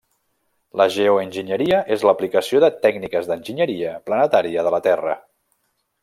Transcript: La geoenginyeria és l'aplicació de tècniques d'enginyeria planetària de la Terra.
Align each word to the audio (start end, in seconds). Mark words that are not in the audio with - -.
La 0.79 0.85
geoenginyeria 0.95 1.81
és 1.97 2.05
l'aplicació 2.09 2.63
de 2.65 2.71
tècniques 2.89 3.29
d'enginyeria 3.31 3.91
planetària 4.11 4.65
de 4.69 4.73
la 4.77 4.81
Terra. 4.91 5.13